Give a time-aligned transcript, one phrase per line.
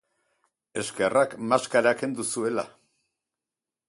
[0.83, 2.65] Eskerrak maskara kendu zuela.